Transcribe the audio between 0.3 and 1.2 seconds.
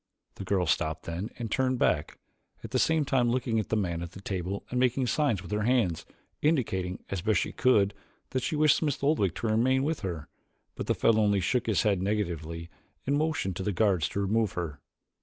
The girl stopped